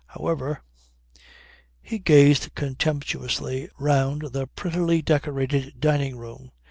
However... 0.07 0.63
He 1.79 1.99
gazed 1.99 2.55
contemptuously 2.55 3.69
round 3.77 4.29
the 4.33 4.47
prettily 4.47 5.03
decorated 5.03 5.79
dining 5.79 6.17
room. 6.17 6.49